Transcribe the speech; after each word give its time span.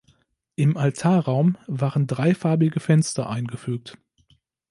Im 0.55 0.77
Altarraum 0.77 1.59
waren 1.67 2.07
drei 2.07 2.33
farbige 2.33 2.79
Fenster 2.79 3.29
eingefügt. 3.29 3.99